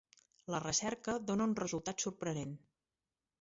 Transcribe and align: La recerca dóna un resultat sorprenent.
La 0.53 0.61
recerca 0.63 1.15
dóna 1.27 1.47
un 1.49 1.53
resultat 1.59 2.07
sorprenent. 2.07 2.57